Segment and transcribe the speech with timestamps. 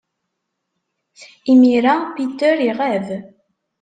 [1.51, 3.07] Imir-a, Peter iɣab.